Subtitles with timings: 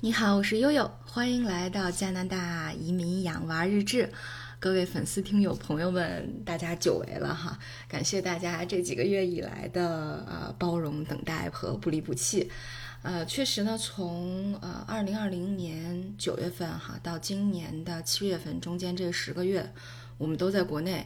[0.00, 4.08] 你好，我是悠悠，欢迎来到加拿大移民养娃日志。
[4.60, 7.58] 各位粉丝、听友、朋友们，大家久违了哈！
[7.88, 12.48] 感谢大家这几个月以来的呃包容、等待和不离不弃。
[13.02, 19.68] 呃，确实呢，从呃二零二零年九月份哈到今年的七月份中间这十个月，
[20.16, 21.04] 我们都在国内。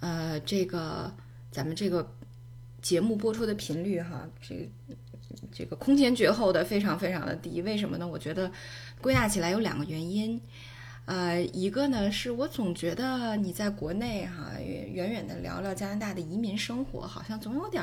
[0.00, 1.14] 呃，这个
[1.52, 2.12] 咱们这个
[2.82, 4.68] 节目播出的频率哈，这。
[5.52, 8.06] 这个空前绝后的非常非常的低，为什么呢？
[8.06, 8.50] 我觉得
[9.00, 10.40] 归纳起来有两个原因，
[11.06, 17.82] 呃，一个呢是我总觉得你在国内哈远远的聊聊加拿大的移民生活，好像总有点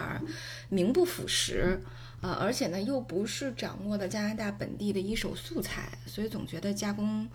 [0.69, 1.79] 名不副实，
[2.21, 7.27] 呃，而且呢又不是掌握的加拿大本地的一手素材，所以总觉得加工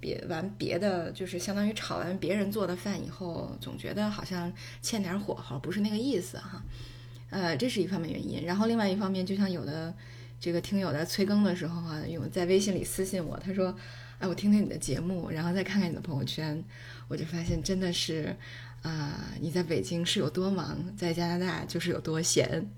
[0.00, 6.62] 别完别的，就是相当于炒完别人做的饭以后，总觉得好像欠点火候，不是那个意思哈。
[7.30, 9.92] 呃，这是一方面原因，然后另外一方面，就像有的
[10.38, 13.74] 这个听友在催更的时候啊，有在微信里私信我，他说
[14.20, 16.62] ：“哎，我听听你的节目，然后再看看你的朋友圈，
[17.08, 18.36] 我就发现真的是，
[18.82, 22.70] 啊，你在北京是有多忙，在加拿大就是有多闲，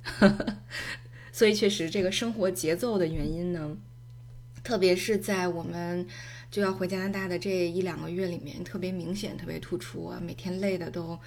[1.33, 3.77] 所以确实这个生活节奏的原因呢，
[4.63, 6.07] 特别是在我们
[6.51, 11.19] 就要回加拿大的这一两个月里面，特别明显，特别突出啊，每天累的都。”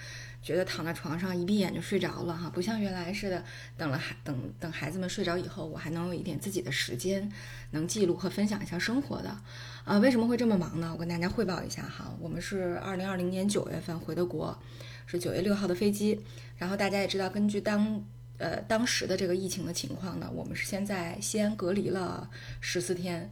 [0.41, 3.43] 觉得躺在床上一闭眼就睡着了哈，不像原来似的，
[3.77, 7.29] 等了孩等等孩子们睡着以后，我还能有一点自己的时间，
[7.71, 9.37] 能记录和分享一下生活的。
[9.83, 10.91] 啊，为什么会这么忙呢？
[10.93, 14.57] 我跟大家汇报一下哈，我们是二零二零年九月份回的国，
[15.05, 16.21] 是九月六号的飞机。
[16.57, 18.03] 然后大家也知道，根据当
[18.37, 22.29] 呃当时的这个疫情的情况呢，我们是先在西安隔离了
[22.61, 23.29] 十四天。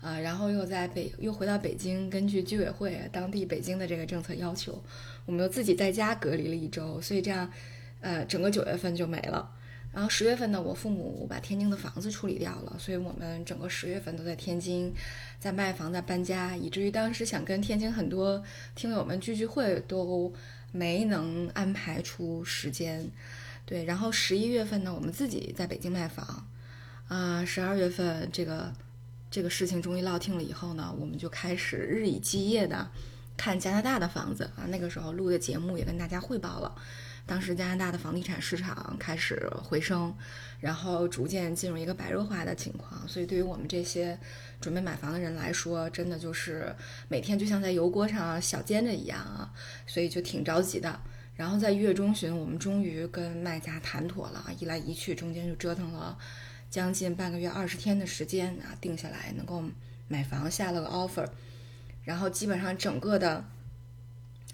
[0.00, 4.80] 啊，然后又在北又回到北京，根据居委会当地北京的这个政策要求，
[5.26, 7.50] 我们又自己在家隔离了一周，所以这样，
[8.00, 9.50] 呃，整个九月份就没了。
[9.92, 14.94] 然后十月份呢，我父母把天津的房子处理掉了，所以我们整个十月份都在天津，
[15.40, 18.40] 在卖房、在搬家，以至于当时想跟天津很多
[18.76, 20.32] 听友们聚聚会都
[20.70, 23.10] 没能安排出时间。
[23.66, 26.46] 对，然后十一月份呢，我们自己在北京卖房，
[27.08, 28.72] 啊，十二月份这个。
[29.30, 32.88] 这个事情终于落听了以后呢，我们就开始日以继夜的
[33.36, 34.64] 看加拿大的房子啊。
[34.68, 36.74] 那个时候录的节目也跟大家汇报了，
[37.26, 40.14] 当时加拿大的房地产市场开始回升，
[40.60, 43.06] 然后逐渐进入一个白热化的情况。
[43.06, 44.18] 所以对于我们这些
[44.60, 46.74] 准备买房的人来说，真的就是
[47.08, 49.52] 每天就像在油锅上小煎着一样啊，
[49.86, 50.98] 所以就挺着急的。
[51.36, 56.18] 然后在一月中旬，我们终于跟卖家谈妥了，一来一去中间就折腾了。
[56.70, 59.62] 将近半个月、二十天的时间啊，定下来能够
[60.06, 61.26] 买房，下了个 offer，
[62.04, 63.42] 然后基本上整个的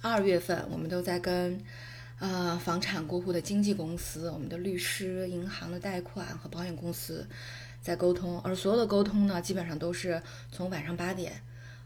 [0.00, 1.60] 二月份，我们都在跟
[2.20, 7.28] 呃房产过户的经纪公司、我们的律师、银行的贷款和保险公司
[7.82, 11.32] 在沟通，而所有的沟通呢，基本上都是从晚上八点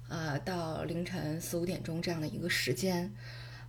[0.08, 3.10] 呃到凌晨四五点钟这样的一个时间，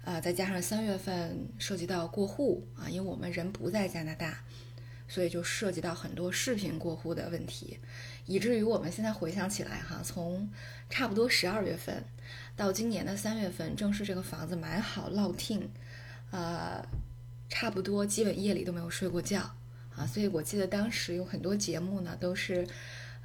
[0.03, 4.43] 呃，再加上三月份涉及到过户啊，因为我们人不在加拿大。
[5.09, 7.79] 所以就涉及到很多视频过户的问题，
[8.27, 10.47] 以至于我们现在回想起来哈，从
[10.87, 12.05] 差不多十二月份
[12.55, 15.67] 到今年的三月份，正是这个房子买好落听，
[16.29, 16.85] 呃，
[17.49, 19.41] 差不多基本夜里都没有睡过觉
[19.95, 20.05] 啊。
[20.05, 22.67] 所以我记得当时有很多节目呢，都是，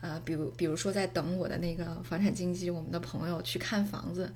[0.00, 4.32] 呃，比如比如说在等我的那个房产经纪，我们的朋友去看房子，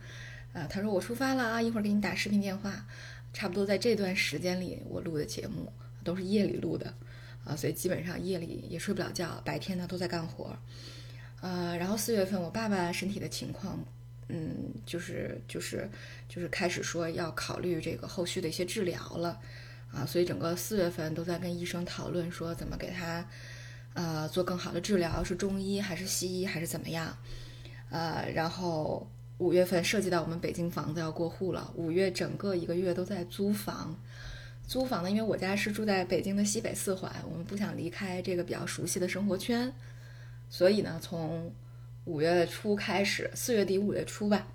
[0.52, 2.84] 呃，他说我出发了啊，一会儿给你打视频电话，
[3.32, 5.72] 差不多在这段时间里我录的节目
[6.04, 6.92] 都是夜里录的。
[7.44, 10.54] 啊，所以基本上夜里也睡不了觉，白天呢都在干活，
[11.40, 13.82] 呃，然后四月份我爸爸身体的情况，
[14.28, 14.54] 嗯，
[14.84, 15.88] 就是就是
[16.28, 19.40] 就是开始说要考虑这个后续的一些治疗了，
[19.90, 23.26] 啊，所以整个四月份都在跟医生讨论说怎么给他，
[23.94, 27.16] 呃，做更好的治疗，是中医还是西医还是怎么样，
[27.88, 33.98] 呃，然后五月份涉及到我们北京房子要过户了，五月整个一个月都在租房。
[34.68, 39.72] 租房呢，因为我家是住在北京的西北四环，我们不想离开这个比较熟悉的生活圈，
[40.50, 41.50] 所以呢，从
[42.04, 44.46] 五月初开始，四月底五月初吧，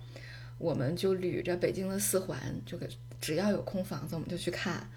[0.56, 2.88] 我们就捋着北京的四环，就给
[3.20, 4.88] 只要有空房子，我们就去看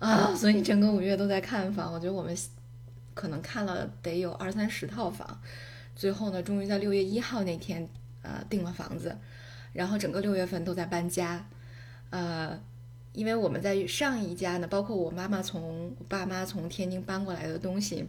[0.00, 0.34] 啊。
[0.34, 2.36] 所以整个五月都在看房，我觉得我们
[3.14, 5.40] 可能看了得有二三十套房，
[5.94, 7.88] 最后呢，终于在六月一号那天
[8.22, 9.16] 呃订了房子，
[9.72, 11.48] 然后整个六月份都在搬家，
[12.10, 12.60] 呃。
[13.16, 18.06] 因为我们在上一家呢，包括我妈妈从我爸妈从天津搬过来的东西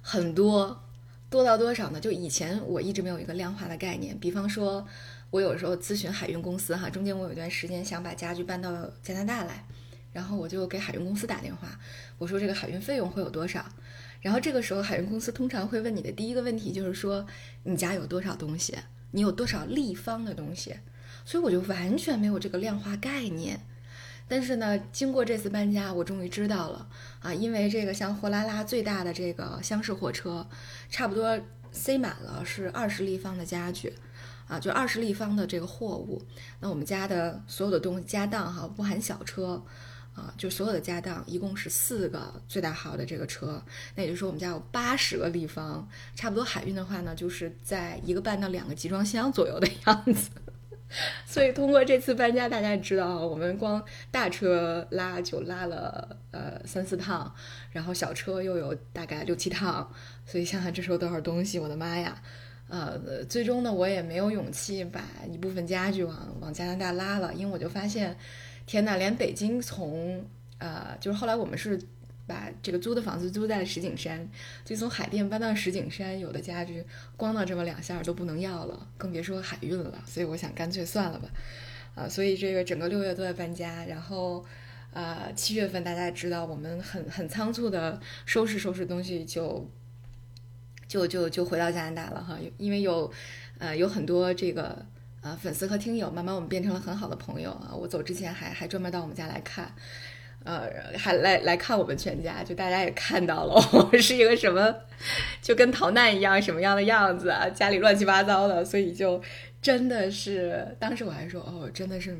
[0.00, 0.82] 很多，
[1.28, 2.00] 多到多少呢？
[2.00, 4.18] 就以前我一直没有一个量化的概念。
[4.18, 4.86] 比方说，
[5.30, 9.66] 我有时候咨询海运公司哈，中间我有一段时间想把家具搬到加拿大来，
[10.10, 11.78] 然后我就给海运公司打电话，
[12.16, 13.62] 我说这个海运费用会有多少？
[14.22, 17.26] 然后这个时候海运公司通常会问你的第一个问题就是说
[17.64, 18.74] 你家有多少东西，
[19.10, 20.74] 你有多少立方的东西，
[21.24, 23.60] 所以我就完全没有这个量化概念。
[24.26, 26.88] 但是呢，经过这次搬家，我终于知道了
[27.20, 30.46] 啊，因为这个像货拉拉最大的这个厢式货车，
[30.88, 31.40] 差不多
[31.72, 33.92] 塞满了是二十立方的家具。
[34.46, 36.22] 啊，就二十立方的这个货物，
[36.60, 39.64] 那我们家的所有的东西家当哈，不含小车，
[40.12, 50.28] 啊，就所有的家当一共是四个最大号的这个车，那也就是说我们家有八十个立方，差不多海运的话呢，就是在一个半到两个集装箱左右的样子。
[51.26, 57.32] 所以通过这次搬家，大家也知道，我们光大车拉就拉了呃三四趟，
[57.70, 59.90] 然后小车又有大概六七趟，
[60.24, 62.22] 所以想想这时候多少东西，我的妈呀！
[62.66, 68.16] 呃，最终呢，我也没有勇气把一部分家具往往加拿大拉了，因为我就发现，
[68.64, 70.24] 天呐，连北京从
[70.58, 71.78] 呃，就是后来我们是
[72.26, 74.28] 把这个租的房子租在了石景山，
[74.64, 76.84] 就从海淀搬到石景山，有的家具
[77.16, 80.02] 光到这么两下都不能要了，更别说海运了。
[80.06, 81.28] 所以我想干脆算了吧，
[81.94, 84.44] 啊，所以这个整个六月都在搬家，然后
[84.92, 89.68] 呃七月份大家也知道，我们很很仓促的收拾收拾东西就。
[90.86, 93.10] 就就就回到加拿大了哈，因为有，
[93.58, 94.86] 呃，有很多这个
[95.22, 97.74] 呃粉丝和听友，慢慢我们变成了很好的朋友啊。
[97.74, 99.74] 我走之前还还专门到我们家来看，
[100.44, 104.74] 呃，还来来看我们全家，就大家也看到了 我是一个什么，
[105.42, 109.20] 就跟逃难一样什么样的样子啊，家里乱七八糟的，所以就
[109.60, 112.16] 真的是当时我还说哦，真的是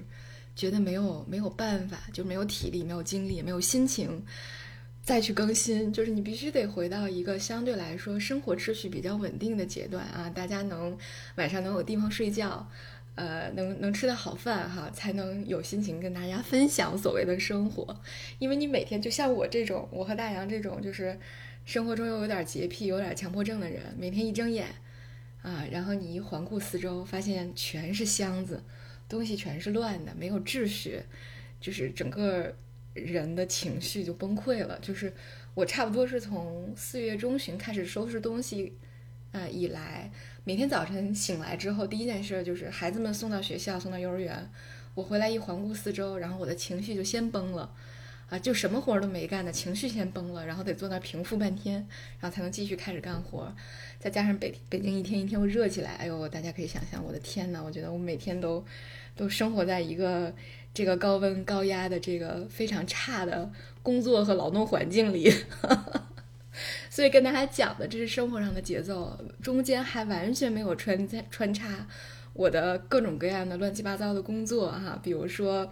[0.56, 4.24] 觉得没有没有办法，就没有体力，没有精力，没有心情。
[5.02, 10.96] 再去更新，就是你必须得回到一个相对来说生活秩序比较稳定的阶段啊，大家能
[11.34, 12.66] 晚上能有地方睡觉，
[13.14, 18.00] 呃，能能吃的好饭哈，才能有心情跟大家分享所谓的生活。
[18.38, 21.18] 因为你每天就像我这种，我和大洋这种，就是
[21.64, 24.66] 生活中又有点洁癖、有点强迫症的人，每天一睁眼
[25.42, 28.62] 啊，然后你一环顾四周，发现全是箱子，
[29.08, 31.02] 东西全是乱的，没有秩序，
[31.60, 32.54] 就是整个。
[32.94, 34.78] 人的情绪就崩溃了。
[34.80, 35.12] 就是
[35.52, 38.72] 我差不多是从四月中旬开始收拾东西，
[39.34, 40.08] 呃，以来，
[40.44, 44.48] 每天早晨醒来之后，第一件事就是孩子们送到学校，送到幼儿园，
[44.94, 47.68] 我回来一环顾四周，然后我的情绪就先崩了，
[48.30, 51.74] 啊，就什么活都没干的情绪先崩了，然后得坐那平复半天，
[52.20, 53.52] 然后才能继续开始干活。
[53.98, 58.64] 再加上北北京一天一天又热起来，哎呦，大家可以想象，我的天呐，我觉得我每天都
[59.16, 60.32] 都生活在一个。
[60.72, 63.48] 这个高温高压的这个非常差的
[63.80, 65.32] 工作和劳动环境里，
[66.94, 71.84] 所以跟大家讲的这是生活上的节奏，中间还完全没有穿穿插
[72.32, 75.68] 我的各种各样的乱七八糟的工作哈，比如说，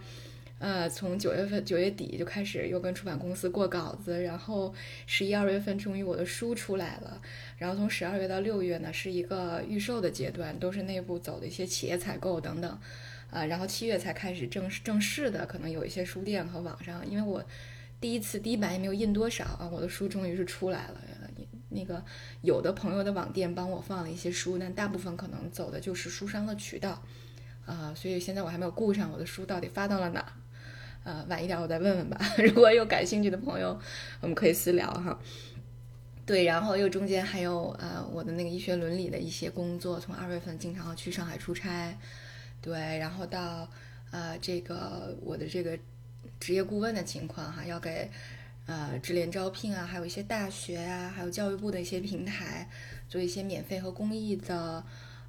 [0.59, 4.75] 呃，从九月份九月底就开始又跟出版公司过稿子，然后
[5.07, 7.23] 十一二月份终于我的书出来了，
[7.57, 12.77] 然后从十二月到六月呢是一个预售的阶段，都是内部走的一些企业采购等等。
[13.31, 17.45] 啊，然后七月才开始正式正式的，可能有一些书店和网上，因为我
[18.01, 20.97] 第一次第一版也没有印多少啊，我的书终于是出来了。
[21.75, 22.03] 那个
[22.43, 27.03] 有的朋友的网店帮我放了一些书，但大部分可能走的就是书商的渠道
[27.67, 30.25] 啊，所以现在我还没有顾上我的书到底发到了哪，
[31.05, 32.19] 呃，晚一点我再问问吧。
[32.39, 33.79] 如果有感兴趣的朋友，
[34.21, 35.19] 我们可以私聊哈。
[36.25, 41.99] 对，然后又中间还有呃我的那个医学伦理的一些工作，从二月份经常要去上海出差。
[42.61, 43.69] 对，然后到，
[44.13, 45.77] 呃，这个我的这个
[46.39, 48.09] 职业顾问的情况哈，要给
[48.67, 52.69] 呃智联招聘啊，还有一些大学啊，还有教育部的一些平台
[53.09, 54.85] 做一些免费和公益的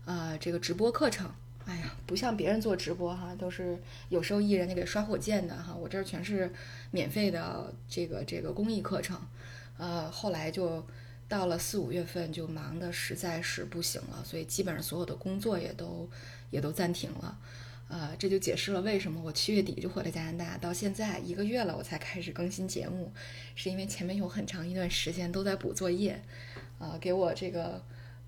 [0.06, 1.30] 呃这个直播课程。
[1.66, 3.78] 哎呀，不像别人做直播哈，都是
[4.10, 6.52] 有收益人家给刷火箭的哈，我这儿全是
[6.92, 9.20] 免费的这个这个公益课程。
[9.78, 10.86] 呃，后来就
[11.28, 16.10] 到了四五月份就忙的实在是不行了，所以基本上所有的工作也都。
[16.54, 17.36] 也都暂停了，
[17.94, 23.14] 呃，这就解释了为什么我七月底就回了加拿大，到现在一个月了，我才开始更新节目，
[23.54, 26.20] 是因为前面有很长一段时间都在补作业，
[26.80, 27.80] 啊，给我这个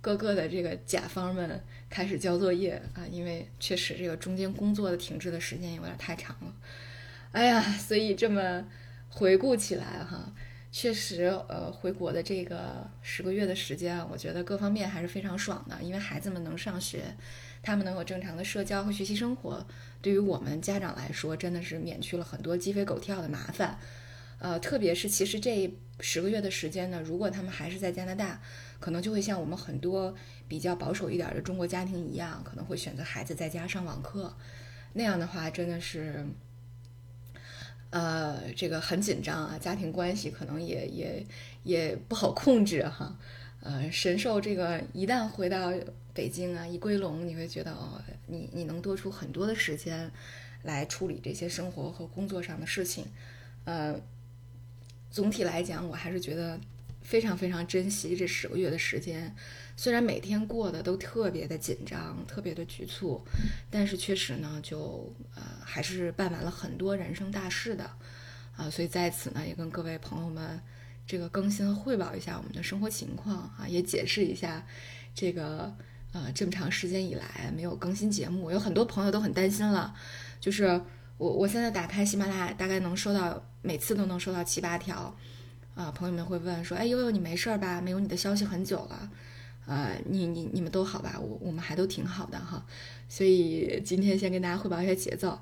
[0.01, 6.53] 各个的这个甲方们开始交作业啊，因为确实这个中间工作的停滞的时间有点太长了，
[7.31, 8.63] 哎呀，所以这么
[9.09, 10.31] 回顾起来哈，
[10.77, 17.05] 确实，呃，回国的这个十个月的时间，我觉得各方面还是非常爽的，因为孩子们能上学。
[17.63, 19.65] 他们能有正常的社交和学习生活，
[20.01, 23.79] 对于我们家长来说，真的是免去了很多鸡飞狗跳的麻烦。
[24.37, 28.41] 呃，特别是其实这十个月的时间呢，如果他们还是在加拿大，
[28.81, 30.13] 可能就会像我们很多
[30.45, 34.35] 比较保守一点的中国家庭一样，可能会选择孩子在家上网课。
[34.91, 36.25] 那样的话，真的是，
[37.95, 41.25] 呃，这个很紧张啊，家庭关系可能也也
[41.63, 43.17] 也不好控制哈。
[43.61, 45.71] 呃，神兽这个一旦回到
[46.13, 50.11] 北京啊，一归笼，你会觉得哦，你你能多出很多的时间
[50.63, 53.05] 来处理这些生活和工作上的事情。
[53.63, 53.97] 呃，
[55.09, 56.59] 总体来讲，我还是觉得
[57.05, 59.33] 非常非常珍惜这十个月的时间。
[59.77, 63.23] 虽然每天过得都特别的紧张，特别的局促，
[63.69, 67.89] 但是确实呢，就呃还是办完了很多人生大事的
[68.57, 68.69] 啊。
[68.69, 70.59] 所以在此呢，也跟各位朋友们。
[71.07, 74.65] 这个更新汇报一下我们的生活情况啊，也解释一下
[75.13, 75.71] 这个
[76.11, 79.93] 呃这么长时间以来没有更新节目，有很多朋友都很担心了。
[80.39, 80.81] 就是
[81.19, 85.15] 我我现在打开喜马拉雅，大概能收到每次都能收到七八条
[85.75, 87.81] 啊，朋友们会问说：“哎悠悠你没事吧？
[87.81, 89.11] 没有你的消息很久了，
[89.67, 91.19] 呃，你你你们都好吧？
[91.19, 92.65] 我我们还都挺好的哈。”
[93.09, 95.37] 所以今天先跟大家汇报一下节奏，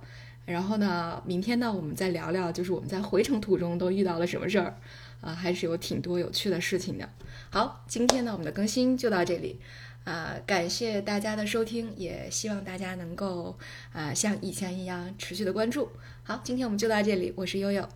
[0.45, 4.75] 然后呢，明天呢我们再聊聊，就是我们在回程途中都遇到了什么事儿。
[5.21, 7.07] 啊，还是有挺多有趣的事情的。
[7.49, 9.57] 好，今天呢，我们的更新就到这里，
[10.03, 13.57] 啊，感谢大家的收听，也希望大家能够
[13.93, 15.87] 啊像以前一样持续的关注。
[16.23, 17.87] 好，今天我们就到这里，我是悠悠。